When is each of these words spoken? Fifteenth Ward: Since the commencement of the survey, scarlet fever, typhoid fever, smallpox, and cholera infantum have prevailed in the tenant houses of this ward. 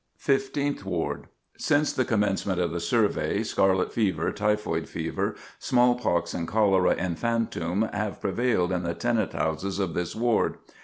Fifteenth 0.17 0.83
Ward: 0.83 1.27
Since 1.59 1.93
the 1.93 2.05
commencement 2.05 2.59
of 2.59 2.71
the 2.71 2.79
survey, 2.79 3.43
scarlet 3.43 3.93
fever, 3.93 4.31
typhoid 4.31 4.87
fever, 4.89 5.35
smallpox, 5.59 6.33
and 6.33 6.47
cholera 6.47 6.95
infantum 6.95 7.83
have 7.93 8.19
prevailed 8.19 8.71
in 8.71 8.81
the 8.81 8.95
tenant 8.95 9.33
houses 9.33 9.77
of 9.77 9.93
this 9.93 10.15
ward. 10.15 10.57